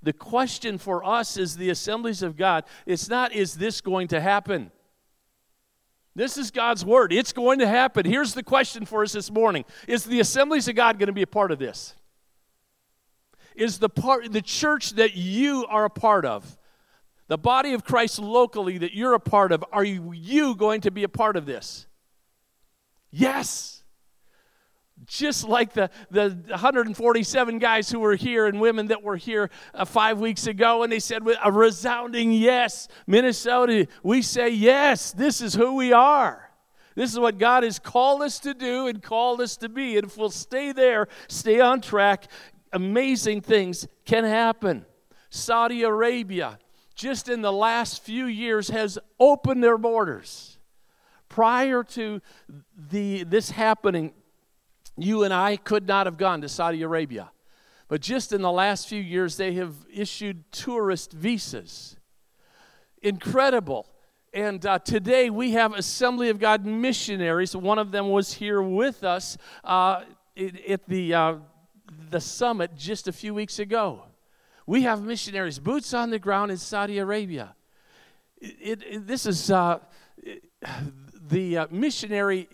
[0.04, 2.62] the question for us is the assemblies of God.
[2.86, 4.70] It's not, is this going to happen?
[6.14, 7.12] This is God's word.
[7.12, 8.04] It's going to happen.
[8.04, 11.22] Here's the question for us this morning Is the assemblies of God going to be
[11.22, 11.94] a part of this?
[13.54, 16.58] Is the part the church that you are a part of,
[17.28, 21.04] the body of Christ locally that you're a part of, are you, going to be
[21.04, 21.86] a part of this?
[23.10, 23.71] Yes
[25.12, 29.84] just like the, the 147 guys who were here and women that were here uh,
[29.84, 35.42] five weeks ago, and they said with a resounding yes, Minnesota, we say yes, this
[35.42, 36.50] is who we are.
[36.94, 39.96] This is what God has called us to do and called us to be.
[39.96, 42.26] And if we'll stay there, stay on track,
[42.72, 44.86] amazing things can happen.
[45.28, 46.58] Saudi Arabia,
[46.94, 50.58] just in the last few years, has opened their borders.
[51.28, 52.20] Prior to
[52.90, 54.12] the, this happening,
[54.96, 57.30] you and I could not have gone to Saudi Arabia.
[57.88, 61.96] But just in the last few years, they have issued tourist visas.
[63.02, 63.86] Incredible.
[64.32, 67.54] And uh, today we have Assembly of God missionaries.
[67.54, 70.04] One of them was here with us uh,
[70.68, 71.34] at the, uh,
[72.08, 74.04] the summit just a few weeks ago.
[74.66, 77.54] We have missionaries, boots on the ground in Saudi Arabia.
[78.40, 79.80] It, it, this is uh,
[81.20, 82.48] the uh, missionary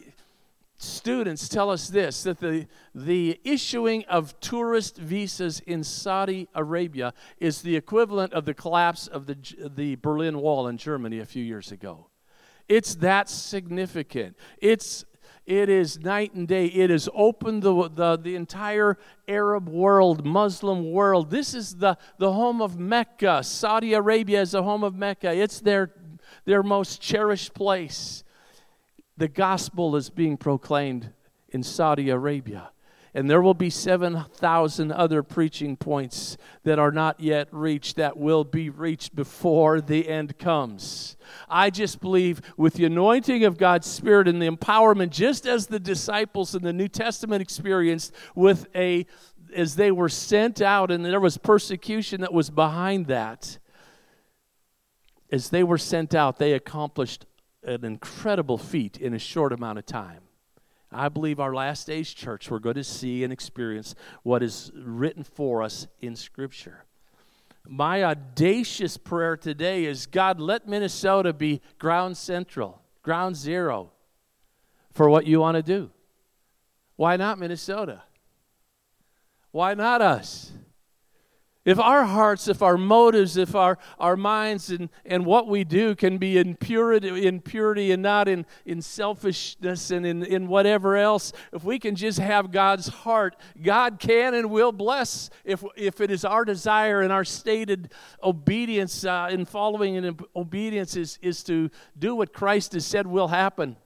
[0.79, 7.63] students tell us this that the, the issuing of tourist visas in Saudi Arabia is
[7.63, 9.37] the equivalent of the collapse of the,
[9.75, 12.07] the Berlin Wall in Germany a few years ago.
[12.69, 14.37] It's that significant.
[14.59, 15.05] It's
[15.47, 16.67] it is night and day.
[16.67, 21.31] It has opened the, the, the entire Arab world, Muslim world.
[21.31, 23.43] This is the, the home of Mecca.
[23.43, 25.33] Saudi Arabia is the home of Mecca.
[25.33, 25.91] It's their,
[26.45, 28.25] their most cherished place
[29.19, 31.13] the gospel is being proclaimed
[31.51, 32.71] in Saudi Arabia.
[33.15, 38.45] And there will be 7,000 other preaching points that are not yet reached that will
[38.45, 41.17] be reached before the end comes.
[41.49, 45.81] I just believe with the anointing of God's Spirit and the empowerment, just as the
[45.81, 49.07] disciples in the New Testament experienced with a
[49.55, 53.59] as they were sent out and there was persecution that was behind that.
[55.33, 57.25] As they were sent out, they accomplished
[57.69, 60.23] an incredible feat in a short amount of time.
[60.91, 65.23] I believe our last days church, we're going to see and experience what is written
[65.23, 66.85] for us in Scripture.
[67.67, 73.91] My audacious prayer today is God, let Minnesota be ground central, ground zero
[74.93, 75.91] for what you want to do.
[76.97, 78.03] Why not Minnesota?
[79.51, 80.51] Why not us?
[81.69, 85.95] If our hearts, if our motives, if our, our minds and, and what we do
[85.95, 90.97] can be in purity, in purity and not in, in selfishness and in, in whatever
[90.97, 96.01] else, if we can just have God's heart, God can and will bless if, if
[96.01, 101.43] it is our desire and our stated obedience uh, in following and obedience is, is
[101.43, 103.77] to do what Christ has said will happen.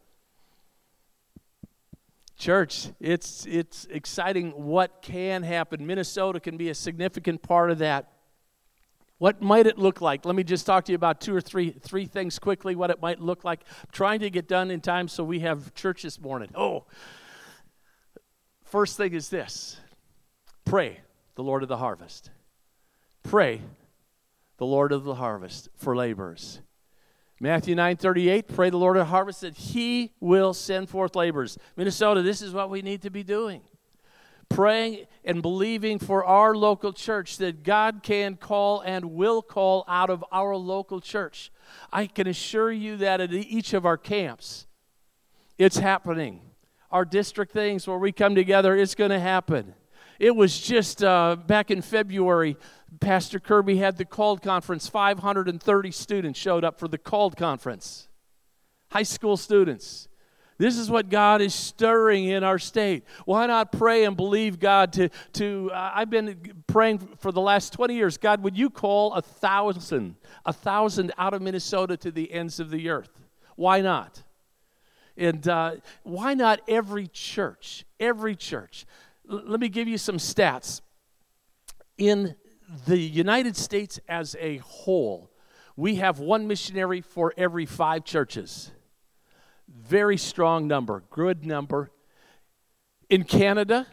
[2.42, 5.86] Church, it's, it's exciting what can happen.
[5.86, 8.14] Minnesota can be a significant part of that.
[9.18, 10.24] What might it look like?
[10.24, 13.00] Let me just talk to you about two or three, three things quickly, what it
[13.00, 13.60] might look like.
[13.82, 16.48] I'm trying to get done in time so we have church this morning.
[16.56, 16.86] Oh,
[18.64, 19.78] first thing is this
[20.64, 20.98] pray
[21.36, 22.32] the Lord of the harvest.
[23.22, 23.60] Pray
[24.56, 26.58] the Lord of the harvest for laborers.
[27.42, 31.58] Matthew 9 38, pray the Lord of harvest that he will send forth laborers.
[31.74, 33.62] Minnesota, this is what we need to be doing.
[34.48, 40.08] Praying and believing for our local church that God can call and will call out
[40.08, 41.50] of our local church.
[41.92, 44.68] I can assure you that at each of our camps,
[45.58, 46.42] it's happening.
[46.92, 49.74] Our district things where we come together, it's going to happen.
[50.20, 52.56] It was just uh, back in February,
[53.00, 54.88] Pastor Kirby had the called conference.
[54.88, 58.08] 530 students showed up for the called conference.
[58.90, 60.08] High school students.
[60.58, 63.04] This is what God is stirring in our state.
[63.24, 67.72] Why not pray and believe God to, to uh, I've been praying for the last
[67.72, 68.18] 20 years.
[68.18, 72.70] God, would you call a thousand, a thousand out of Minnesota to the ends of
[72.70, 73.10] the earth?
[73.56, 74.22] Why not?
[75.16, 77.84] And uh, why not every church?
[77.98, 78.86] Every church.
[79.30, 80.80] L- let me give you some stats.
[81.98, 82.34] In
[82.86, 85.30] the United States as a whole,
[85.76, 88.70] we have one missionary for every five churches.
[89.68, 91.90] very strong number, good number.
[93.08, 93.86] In Canada,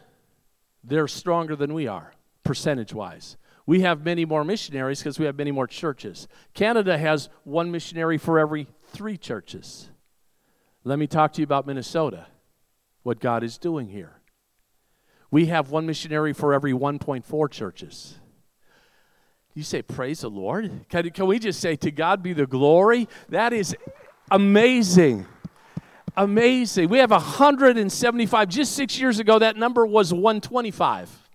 [0.84, 2.12] they're stronger than we are,
[2.44, 3.36] percentage wise.
[3.64, 6.28] We have many more missionaries because we have many more churches.
[6.54, 9.88] Canada has one missionary for every three churches.
[10.84, 12.26] Let me talk to you about Minnesota,
[13.02, 14.20] what God is doing here.
[15.30, 18.18] We have one missionary for every 1.4 churches.
[19.54, 20.70] You say, Praise the Lord?
[20.88, 23.08] Can, can we just say, To God be the glory?
[23.28, 23.76] That is
[24.30, 25.26] amazing.
[26.16, 26.88] Amazing.
[26.88, 28.48] We have 175.
[28.48, 31.29] Just six years ago, that number was 125.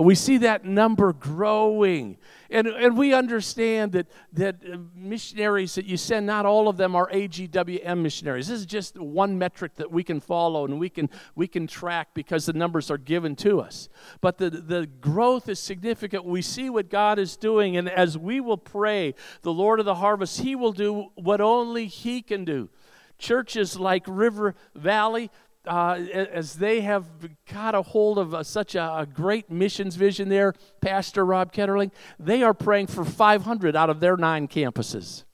[0.00, 2.16] And we see that number growing.
[2.48, 6.96] And, and we understand that, that uh, missionaries that you send, not all of them
[6.96, 8.48] are AGWM missionaries.
[8.48, 12.14] This is just one metric that we can follow and we can, we can track
[12.14, 13.90] because the numbers are given to us.
[14.22, 16.24] But the, the growth is significant.
[16.24, 17.76] We see what God is doing.
[17.76, 21.88] And as we will pray, the Lord of the harvest, He will do what only
[21.88, 22.70] He can do.
[23.18, 25.30] Churches like River Valley,
[25.66, 25.94] uh,
[26.32, 27.06] as they have
[27.52, 31.90] got a hold of a, such a, a, great missions vision there, Pastor Rob Ketterling,
[32.18, 35.24] they are praying for 500 out of their nine campuses.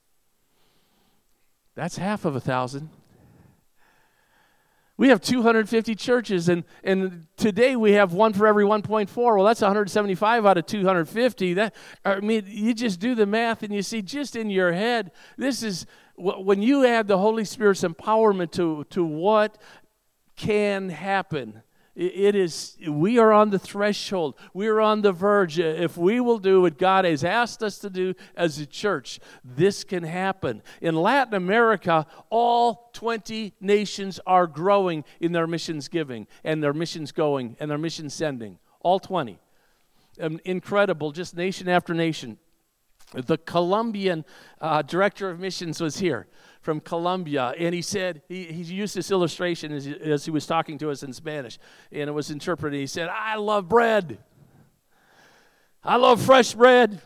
[1.76, 2.90] That's half of a thousand.
[4.98, 9.14] We have 250 churches, and, and today we have one for every 1.4.
[9.14, 11.54] Well, that's 175 out of 250.
[11.54, 15.12] That I mean, you just do the math, and you see just in your head,
[15.36, 15.84] this is
[16.16, 19.58] when you add the Holy Spirit's empowerment to, to what
[20.36, 21.62] can happen.
[21.96, 24.34] It is, we are on the threshold.
[24.52, 25.58] We are on the verge.
[25.58, 29.82] If we will do what God has asked us to do as a church, this
[29.82, 30.62] can happen.
[30.82, 37.12] In Latin America, all 20 nations are growing in their missions giving and their missions
[37.12, 38.58] going and their missions sending.
[38.80, 39.38] All 20.
[40.20, 42.36] Um, incredible, just nation after nation.
[43.16, 44.24] The Colombian
[44.60, 46.26] uh, director of missions was here
[46.60, 50.46] from Colombia, and he said, he, he used this illustration as he, as he was
[50.46, 51.58] talking to us in Spanish,
[51.92, 52.78] and it was interpreted.
[52.78, 54.18] He said, I love bread.
[55.82, 57.00] I love fresh bread.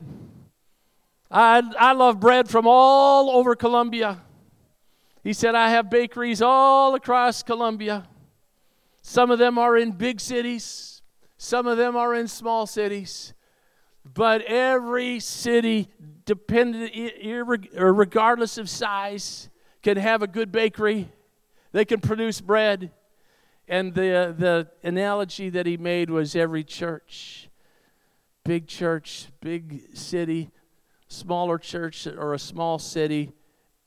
[1.31, 4.23] I, I love bread from all over Colombia.
[5.23, 8.09] He said, I have bakeries all across Colombia.
[9.03, 11.03] Some of them are in big cities,
[11.37, 13.35] some of them are in small cities.
[14.05, 15.89] But every city,
[16.25, 16.93] dependent,
[17.75, 19.49] regardless of size,
[19.83, 21.09] can have a good bakery,
[21.73, 22.93] they can produce bread.
[23.69, 27.51] And the, the analogy that he made was every church
[28.45, 30.51] big church, big city,
[31.09, 33.33] smaller church, or a small city,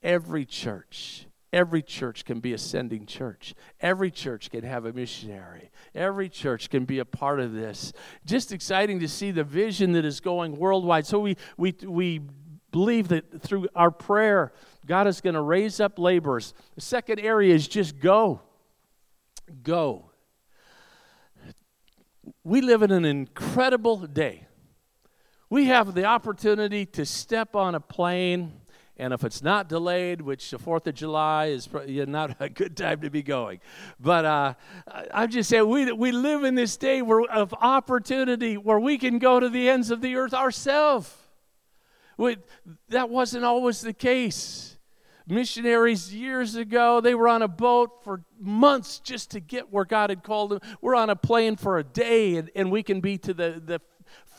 [0.01, 1.25] every church.
[1.53, 3.53] Every church can be a sending church.
[3.79, 5.69] Every church can have a missionary.
[5.93, 7.93] Every church can be a part of this.
[8.25, 11.05] Just exciting to see the vision that is going worldwide.
[11.05, 12.21] So we we we
[12.71, 14.51] believe that through our prayer
[14.87, 16.55] God is going to raise up laborers.
[16.73, 18.41] The second area is just go.
[19.61, 20.09] Go.
[22.43, 24.47] We live in an incredible day.
[25.49, 28.53] We have the opportunity to step on a plane,
[29.03, 31.67] and if it's not delayed, which the 4th of July is
[32.07, 33.59] not a good time to be going.
[33.99, 34.53] But uh,
[35.13, 39.19] I'm just saying, we, we live in this day where, of opportunity where we can
[39.19, 41.13] go to the ends of the earth ourselves.
[42.87, 44.77] that wasn't always the case
[45.27, 47.01] missionaries years ago.
[47.01, 50.59] They were on a boat for months just to get where God had called them.
[50.79, 53.81] We're on a plane for a day, and, and we can be to the, the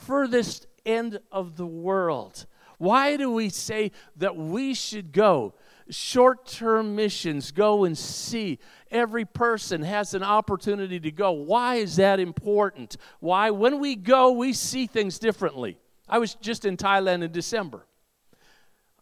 [0.07, 2.47] furthest end of the world.
[2.85, 5.55] Why do we say that we should go?
[5.89, 8.59] Short term missions, go and see.
[8.91, 11.33] Every person has an opportunity to go.
[11.33, 12.97] Why is that important?
[13.21, 13.51] Why?
[13.51, 15.79] When we go, we see things differently.
[16.09, 17.87] I was just in Thailand in December.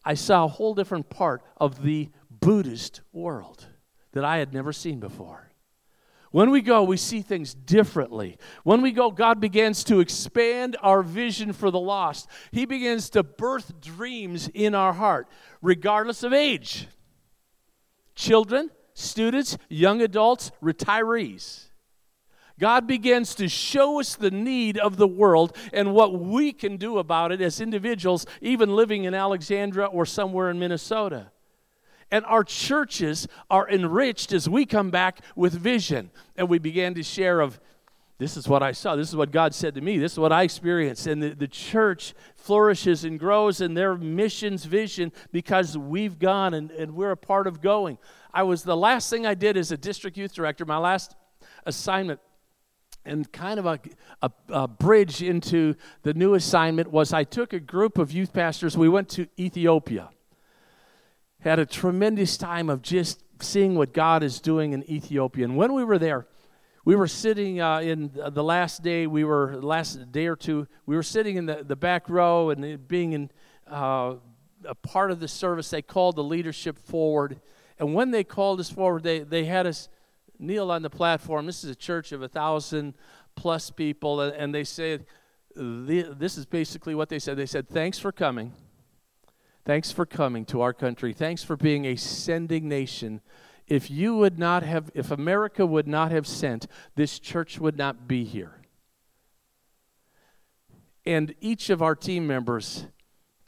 [0.05, 3.66] I saw a whole different part of the Buddhist world
[4.12, 5.52] that I had never seen before.
[6.33, 8.38] When we go, we see things differently.
[8.65, 12.29] When we go, God begins to expand our vision for the lost.
[12.50, 15.29] He begins to birth dreams in our heart,
[15.61, 16.88] regardless of age.
[18.15, 21.67] Children, students, young adults, retirees.
[22.59, 26.96] God begins to show us the need of the world and what we can do
[26.96, 31.31] about it as individuals, even living in Alexandria or somewhere in Minnesota.
[32.13, 36.10] And our churches are enriched as we come back with vision.
[36.37, 37.58] And we began to share of
[38.19, 38.94] this is what I saw.
[38.94, 39.98] This is what God said to me.
[39.98, 41.08] This is what I experienced.
[41.08, 46.71] And the, the church flourishes and grows in their missions vision because we've gone and,
[46.71, 47.98] and we're a part of going.
[48.33, 51.17] I was the last thing I did as a district youth director, my last
[51.67, 52.21] assignment
[53.04, 53.81] and kind of a,
[54.21, 58.79] a, a, bridge into the new assignment was I took a group of youth pastors.
[58.79, 60.10] We went to Ethiopia.
[61.43, 65.45] Had a tremendous time of just seeing what God is doing in Ethiopia.
[65.45, 66.27] And when we were there,
[66.85, 70.97] we were sitting uh, in the last day, we were, last day or two, we
[70.97, 73.31] were sitting in the, the back row and being in
[73.71, 74.15] uh,
[74.65, 75.71] a part of the service.
[75.71, 77.40] They called the leadership forward.
[77.79, 79.88] And when they called us forward, they, they had us
[80.38, 81.47] kneel on the platform.
[81.47, 82.95] This is a church of a thousand
[83.37, 84.21] plus people.
[84.21, 85.07] And they said,
[85.55, 87.37] this is basically what they said.
[87.37, 88.53] They said, Thanks for coming.
[89.65, 91.13] Thanks for coming to our country.
[91.13, 93.21] Thanks for being a sending nation.
[93.69, 98.08] If you would not have, if America would not have sent, this church would not
[98.08, 98.60] be here.
[101.06, 102.87] And each of our team members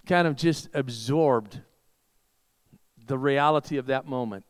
[0.07, 1.61] kind of just absorbed
[3.07, 4.45] the reality of that moment.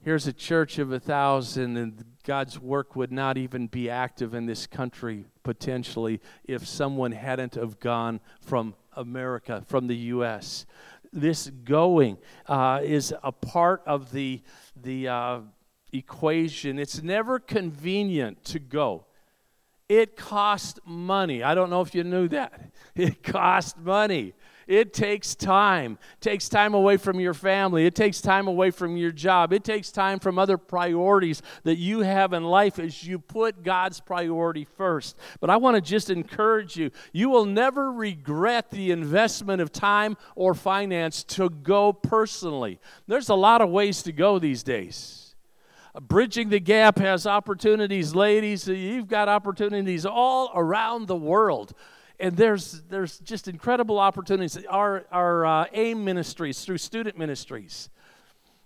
[0.00, 4.46] Here's a church of a thousand, and God's work would not even be active in
[4.46, 10.66] this country potentially if someone hadn't have gone from America, from the U.S.
[11.12, 14.42] This going uh, is a part of the
[14.76, 15.40] the uh,
[15.92, 16.78] equation.
[16.78, 19.06] It's never convenient to go.
[19.88, 21.42] It costs money.
[21.42, 22.60] I don't know if you knew that.
[22.94, 24.34] It costs money.
[24.68, 25.98] It takes time.
[26.18, 27.86] It takes time away from your family.
[27.86, 29.54] It takes time away from your job.
[29.54, 33.98] It takes time from other priorities that you have in life as you put God's
[33.98, 35.16] priority first.
[35.40, 40.18] But I want to just encourage you you will never regret the investment of time
[40.36, 42.78] or finance to go personally.
[43.06, 45.34] There's a lot of ways to go these days.
[45.98, 48.68] Bridging the Gap has opportunities, ladies.
[48.68, 51.72] You've got opportunities all around the world
[52.20, 54.58] and there's there's just incredible opportunities.
[54.68, 57.90] Our our uh, AIM ministries through student ministries,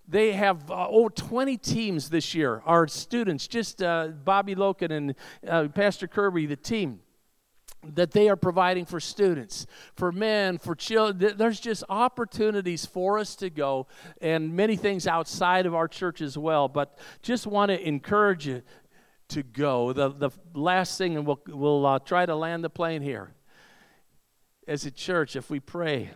[0.08, 2.62] they have uh, oh 20 teams this year.
[2.64, 5.14] Our students, just uh, Bobby Loken and
[5.46, 7.00] uh, Pastor Kirby, the team
[7.84, 11.34] that they are providing for students, for men, for children.
[11.36, 13.86] There's just opportunities for us to go,
[14.20, 16.68] and many things outside of our church as well.
[16.68, 18.62] But just want to encourage you
[19.28, 19.92] to go.
[19.92, 23.34] The the last thing, and we'll we'll uh, try to land the plane here
[24.66, 26.10] as a church, if we pray,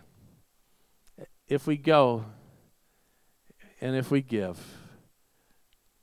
[1.47, 2.25] if we go,
[3.81, 4.57] and if we give,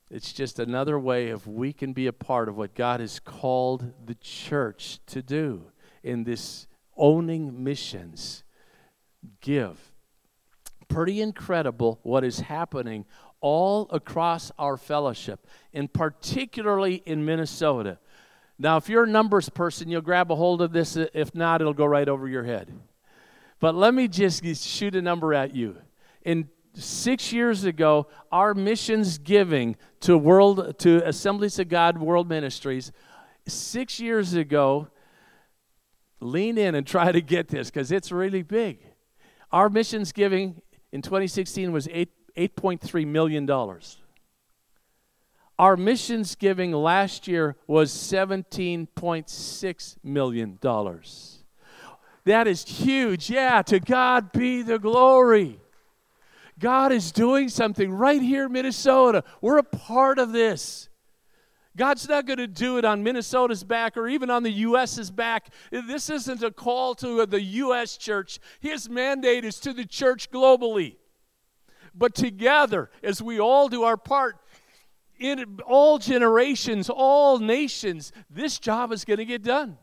[0.09, 3.93] it's just another way of we can be a part of what God has called
[4.05, 5.71] the church to do
[6.03, 8.43] in this owning missions.
[9.41, 9.91] Give.
[10.87, 13.05] Pretty incredible what is happening
[13.41, 17.99] all across our fellowship, and particularly in Minnesota.
[18.57, 20.95] Now, if you're a numbers person, you'll grab a hold of this.
[20.95, 22.71] If not, it'll go right over your head.
[23.59, 25.77] But let me just shoot a number at you.
[26.23, 32.91] In six years ago, our missions giving to world to Assemblies of God World Ministries,
[33.47, 34.87] six years ago,
[36.19, 38.79] lean in and try to get this because it's really big.
[39.51, 43.97] Our missions giving in 2016 was eight eight point three million dollars.
[45.57, 50.59] Our missions giving last year was $17.6 million.
[52.25, 53.29] That is huge.
[53.29, 55.59] Yeah, to God be the glory.
[56.59, 59.23] God is doing something right here in Minnesota.
[59.41, 60.89] We're a part of this.
[61.77, 65.49] God's not going to do it on Minnesota's back or even on the U.S.'s back.
[65.71, 67.97] This isn't a call to the U.S.
[67.97, 68.39] church.
[68.61, 70.95] His mandate is to the church globally.
[71.93, 74.37] But together, as we all do our part,
[75.19, 79.77] in all generations, all nations, this job is going to get done.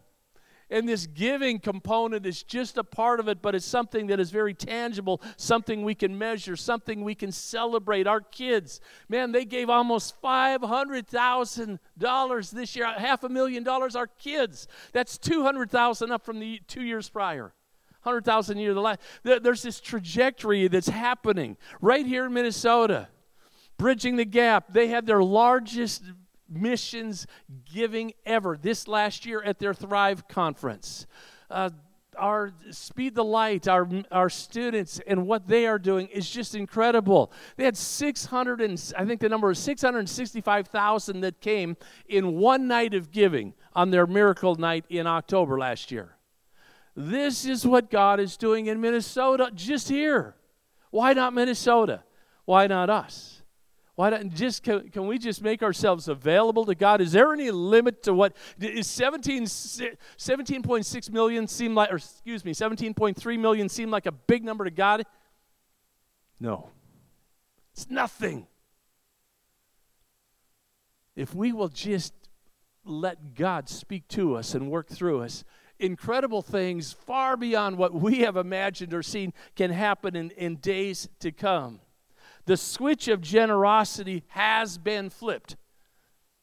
[0.72, 4.30] And this giving component is just a part of it, but it's something that is
[4.30, 8.06] very tangible, something we can measure, something we can celebrate.
[8.06, 13.94] Our kids, man, they gave almost $500,000 this year, half a million dollars.
[13.94, 17.52] Our kids, that's 200,000 up from the two years prior.
[18.02, 18.72] 100,000 a year.
[18.72, 23.08] The last, there's this trajectory that's happening right here in Minnesota.
[23.82, 26.04] Bridging the Gap, they had their largest
[26.48, 27.26] missions
[27.64, 31.04] giving ever this last year at their Thrive conference.
[31.50, 31.70] Uh,
[32.16, 37.32] our Speed the Light, our, our students, and what they are doing is just incredible.
[37.56, 41.76] They had 600, and I think the number is 665,000 that came
[42.06, 46.14] in one night of giving on their miracle night in October last year.
[46.94, 50.36] This is what God is doing in Minnesota, just here.
[50.92, 52.04] Why not Minnesota?
[52.44, 53.41] Why not us?
[53.94, 57.00] Why don't just can, can we just make ourselves available to God?
[57.02, 62.52] Is there any limit to what is 17 17.6 million seem like or excuse me,
[62.54, 65.04] 17.3 million seem like a big number to God?
[66.40, 66.70] No.
[67.74, 68.46] It's nothing.
[71.14, 72.14] If we will just
[72.84, 75.44] let God speak to us and work through us,
[75.78, 81.08] incredible things far beyond what we have imagined or seen can happen in, in days
[81.20, 81.80] to come.
[82.46, 85.56] The switch of generosity has been flipped.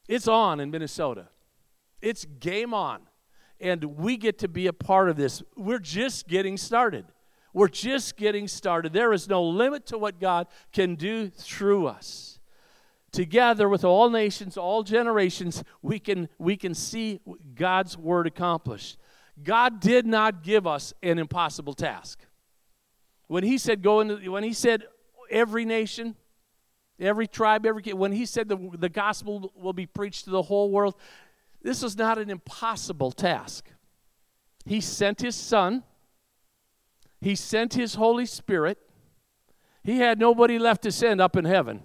[0.08, 1.28] It's on in Minnesota.
[2.02, 3.02] It's game on.
[3.60, 5.44] And we get to be a part of this.
[5.58, 7.06] We're just getting started.
[7.54, 8.94] We're just getting started.
[8.94, 12.40] There is no limit to what God can do through us.
[13.12, 17.20] Together with all nations, all generations, we can, we can see
[17.56, 18.98] God's word accomplished.
[19.44, 22.20] God did not give us an impossible task.
[23.28, 24.84] When he said go into when he said
[25.30, 26.16] every nation,
[27.00, 30.72] every tribe, every when he said the, the gospel will be preached to the whole
[30.72, 30.96] world,
[31.62, 33.70] this was not an impossible task.
[34.66, 35.84] He sent his son,
[37.22, 38.78] he sent his Holy Spirit.
[39.84, 41.82] He had nobody left to send up in heaven.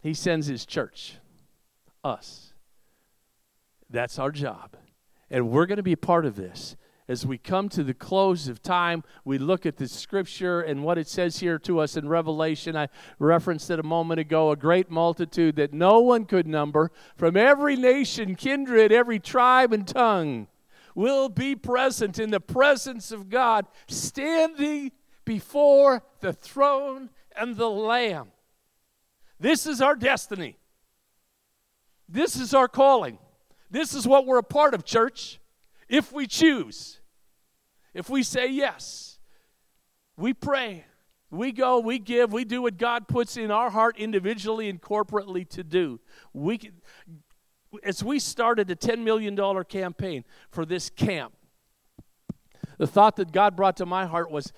[0.00, 1.16] He sends his church,
[2.02, 2.52] us.
[3.90, 4.76] That's our job.
[5.30, 6.76] And we're going to be a part of this.
[7.08, 10.98] As we come to the close of time, we look at the scripture and what
[10.98, 12.76] it says here to us in Revelation.
[12.76, 12.88] I
[13.18, 17.76] referenced it a moment ago a great multitude that no one could number from every
[17.76, 20.48] nation, kindred, every tribe, and tongue
[20.94, 24.92] will be present in the presence of God, standing
[25.24, 28.32] before the throne and the Lamb.
[29.40, 30.58] This is our destiny.
[32.06, 33.18] This is our calling.
[33.70, 35.38] This is what we're a part of, church.
[35.88, 37.00] If we choose,
[37.94, 39.18] if we say yes,
[40.16, 40.84] we pray,
[41.30, 45.48] we go, we give, we do what God puts in our heart individually and corporately
[45.50, 46.00] to do.
[46.32, 46.72] We can,
[47.82, 51.34] as we started a $10 million campaign for this camp,
[52.78, 54.52] the thought that God brought to my heart was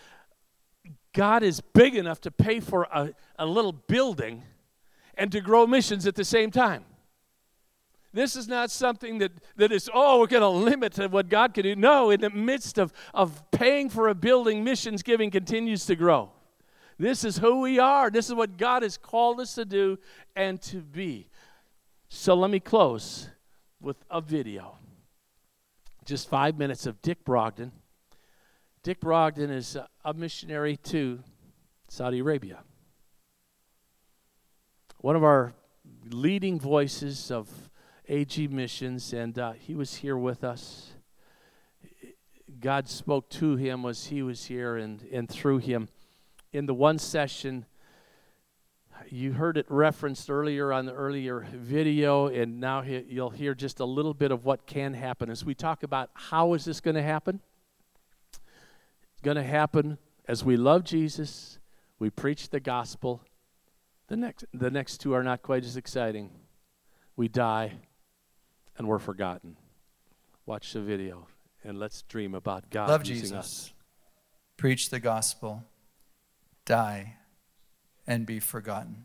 [1.12, 4.44] God is big enough to pay for a, a little building
[5.14, 6.84] and to grow missions at the same time.
[8.12, 11.62] This is not something that, that is, oh, we're going to limit what God can
[11.62, 11.76] do.
[11.76, 16.32] No, in the midst of, of paying for a building, missions giving continues to grow.
[16.98, 18.10] This is who we are.
[18.10, 19.98] This is what God has called us to do
[20.34, 21.30] and to be.
[22.08, 23.28] So let me close
[23.80, 24.76] with a video.
[26.04, 27.70] Just five minutes of Dick Brogden.
[28.82, 31.22] Dick Brogden is a missionary to
[31.88, 32.58] Saudi Arabia.
[34.98, 35.54] One of our
[36.10, 37.69] leading voices of
[38.10, 40.94] AG Missions, and uh, he was here with us.
[42.58, 45.88] God spoke to him as he was here and, and through him.
[46.52, 47.66] In the one session,
[49.08, 53.78] you heard it referenced earlier on the earlier video, and now he, you'll hear just
[53.78, 55.30] a little bit of what can happen.
[55.30, 57.40] As we talk about how is this going to happen,
[59.12, 61.60] it's going to happen as we love Jesus,
[62.00, 63.22] we preach the gospel.
[64.08, 66.30] The next, the next two are not quite as exciting.
[67.14, 67.74] We die
[68.80, 69.56] and we're forgotten.
[70.46, 71.26] Watch the video
[71.62, 73.36] and let's dream about God Love using Jesus.
[73.36, 73.72] us.
[74.56, 75.64] Preach the gospel,
[76.64, 77.16] die,
[78.06, 79.04] and be forgotten.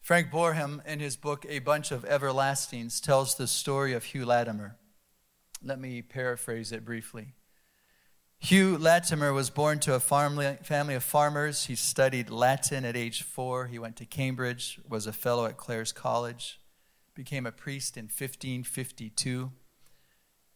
[0.00, 4.78] Frank Boreham, in his book A Bunch of Everlastings, tells the story of Hugh Latimer.
[5.62, 7.34] Let me paraphrase it briefly.
[8.38, 11.66] Hugh Latimer was born to a family of farmers.
[11.66, 13.66] He studied Latin at age four.
[13.66, 16.58] He went to Cambridge, was a fellow at Clare's College
[17.14, 19.52] became a priest in 1552.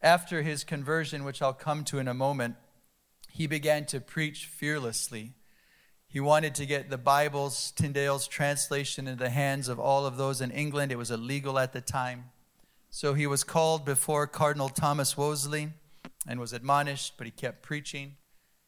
[0.01, 2.55] After his conversion, which I'll come to in a moment,
[3.29, 5.33] he began to preach fearlessly.
[6.07, 10.41] He wanted to get the Bible's, Tyndale's translation into the hands of all of those
[10.41, 10.91] in England.
[10.91, 12.31] It was illegal at the time.
[12.89, 15.69] So he was called before Cardinal Thomas Wolsey
[16.27, 18.15] and was admonished, but he kept preaching.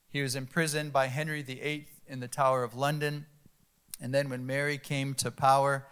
[0.09, 3.25] He was imprisoned by Henry VIII in the Tower of London.
[4.01, 5.87] And then when Mary came to power,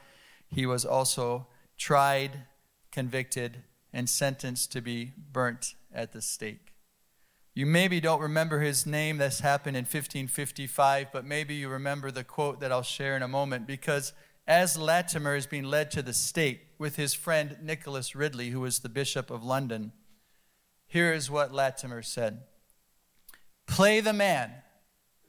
[0.48, 1.48] he was also
[1.78, 2.44] tried,
[2.92, 3.64] convicted,
[3.94, 6.74] and sentenced to be burnt at the stake.
[7.54, 12.24] You maybe don't remember his name, this happened in 1555, but maybe you remember the
[12.24, 14.14] quote that I'll share in a moment because
[14.48, 18.80] as Latimer is being led to the stake with his friend Nicholas Ridley, who was
[18.80, 19.92] the Bishop of London,
[20.86, 22.42] here is what Latimer said
[23.66, 24.52] Play the man,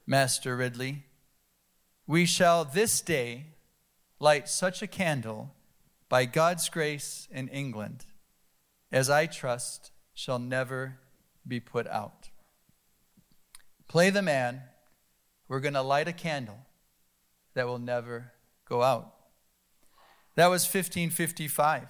[0.05, 1.05] Master Ridley.
[2.07, 3.47] We shall this day
[4.19, 5.53] light such a candle
[6.09, 8.05] by God's grace in England,
[8.91, 10.97] as I trust, shall never
[11.47, 12.29] be put out.
[13.87, 14.63] Play the man.
[15.47, 16.57] We're going to light a candle
[17.53, 18.33] that will never
[18.67, 19.13] go out.
[20.35, 21.87] That was 1555.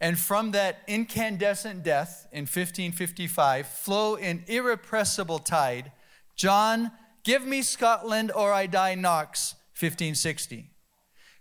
[0.00, 5.92] And from that incandescent death in 1555 flow an irrepressible tide.
[6.36, 6.92] John,
[7.24, 10.70] give me Scotland or I die Knox, 1560.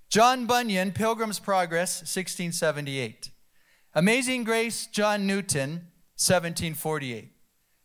[0.09, 3.31] John Bunyan, Pilgrim's Progress, 1678.
[3.93, 7.31] Amazing Grace, John Newton, 1748.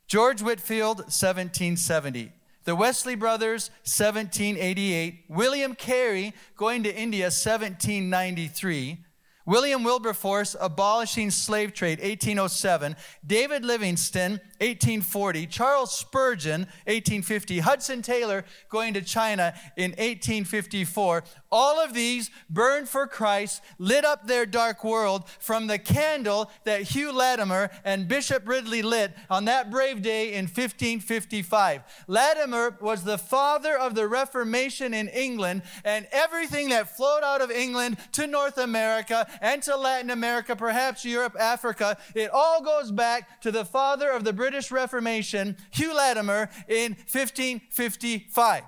[0.07, 2.33] George Whitefield, 1770.
[2.65, 5.25] The Wesley brothers, 1788.
[5.29, 9.05] William Carey going to India, 1793.
[9.47, 12.95] William Wilberforce abolishing slave trade 1807,
[13.27, 21.25] David Livingstone 1840, Charles Spurgeon 1850, Hudson Taylor going to China in 1854.
[21.51, 26.83] All of these burned for Christ, lit up their dark world from the candle that
[26.83, 31.83] Hugh Latimer and Bishop Ridley lit on that brave day in 1555.
[32.07, 37.51] Latimer was the father of the Reformation in England, and everything that flowed out of
[37.51, 43.41] England to North America and to Latin America, perhaps Europe, Africa, it all goes back
[43.41, 48.63] to the father of the British Reformation, Hugh Latimer, in 1555.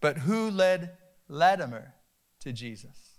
[0.00, 0.96] But who led
[1.28, 1.94] Latimer
[2.40, 3.18] to Jesus?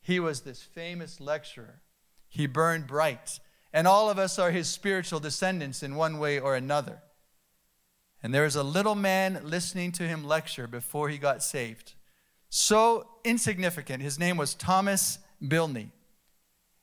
[0.00, 1.82] He was this famous lecturer.
[2.28, 3.40] He burned bright,
[3.72, 7.02] and all of us are his spiritual descendants in one way or another.
[8.22, 11.94] And there was a little man listening to him lecture before he got saved.
[12.48, 14.02] So insignificant.
[14.02, 15.90] His name was Thomas Bilney.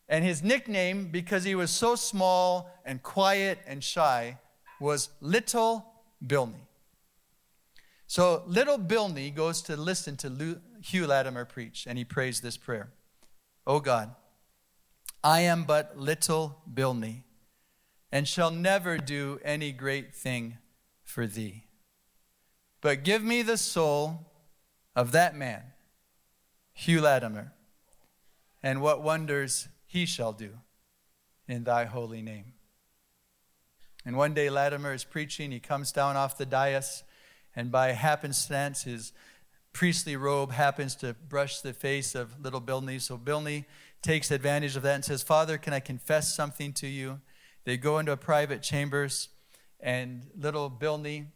[0.09, 4.37] And his nickname, because he was so small and quiet and shy,
[4.79, 5.85] was Little
[6.25, 6.67] Bilney.
[8.13, 12.91] So little Bilney goes to listen to Hugh Latimer preach, and he prays this prayer
[13.65, 14.13] O God,
[15.23, 17.23] I am but little Bilney,
[18.11, 20.59] and shall never do any great thing
[21.03, 21.63] for thee.
[22.81, 24.29] But give me the soul
[24.95, 25.63] of that man,
[26.73, 27.53] Hugh Latimer,
[28.61, 30.49] and what wonders he shall do
[31.47, 32.53] in thy holy name.
[34.03, 37.03] And one day Latimer is preaching, he comes down off the dais
[37.55, 39.13] and by happenstance, his
[39.71, 42.99] priestly robe happens to brush the face of little Bilney.
[42.99, 43.65] So Bilney
[44.01, 47.21] takes advantage of that and says, Father, can I confess something to you?
[47.65, 49.29] They go into a private chambers,
[49.79, 51.27] and little Bilney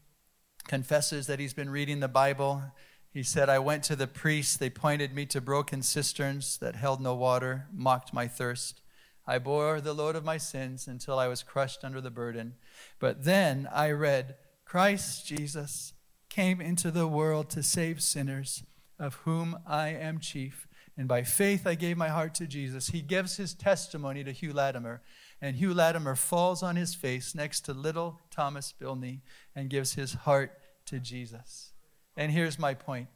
[0.67, 2.63] confesses that he's been reading the Bible.
[3.11, 4.57] He said, I went to the priests.
[4.57, 8.81] They pointed me to broken cisterns that held no water, mocked my thirst.
[9.25, 12.55] I bore the load of my sins until I was crushed under the burden.
[12.99, 14.35] But then I read,
[14.65, 15.93] Christ Jesus
[16.29, 18.63] came into the world to save sinners,
[18.99, 20.67] of whom I am chief.
[20.95, 22.87] And by faith I gave my heart to Jesus.
[22.87, 25.01] He gives his testimony to Hugh Latimer,
[25.41, 29.21] and Hugh Latimer falls on his face next to little Thomas Bilney
[29.55, 31.73] and gives his heart to Jesus.
[32.17, 33.07] And here's my point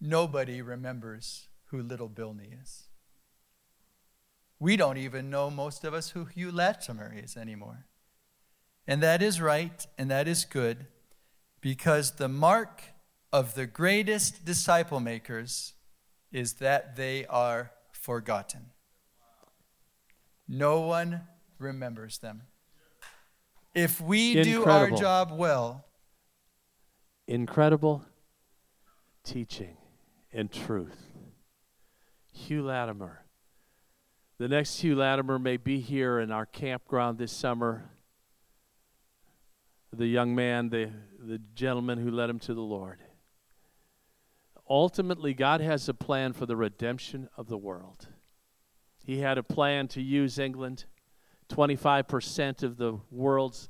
[0.00, 2.84] nobody remembers who little Bilney is.
[4.60, 7.86] We don't even know, most of us, who Hugh Latimer is anymore.
[8.86, 10.86] And that is right, and that is good
[11.62, 12.82] because the mark
[13.32, 15.72] of the greatest disciple makers
[16.30, 18.66] is that they are forgotten.
[20.46, 21.22] No one
[21.58, 22.42] remembers them.
[23.74, 24.64] If we Incredible.
[24.64, 25.86] do our job well,
[27.26, 28.04] incredible
[29.22, 29.76] teaching
[30.32, 31.10] and truth.
[32.32, 33.24] Hugh Latimer.
[34.38, 37.90] The next Hugh Latimer may be here in our campground this summer.
[39.92, 40.90] The young man, the
[41.26, 42.98] the gentleman who led him to the Lord.
[44.68, 48.08] Ultimately, God has a plan for the redemption of the world.
[49.04, 50.84] He had a plan to use England.
[51.50, 53.68] 25% of the world's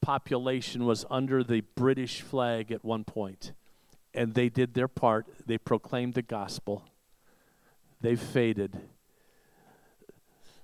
[0.00, 3.52] population was under the British flag at one point,
[4.14, 5.26] and they did their part.
[5.46, 6.84] They proclaimed the gospel.
[8.00, 8.78] They faded.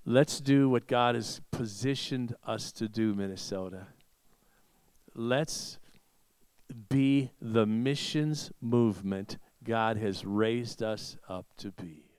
[0.05, 3.87] Let's do what God has positioned us to do, Minnesota.
[5.15, 5.79] Let's
[6.89, 12.12] be the missions movement God has raised us up to be.